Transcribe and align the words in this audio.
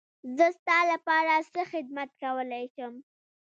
زه 0.37 0.45
ستا 0.57 0.77
لپاره 0.91 1.33
څه 1.53 1.61
خدمت 1.71 2.09
کولی 2.21 2.65
شم. 2.75 2.93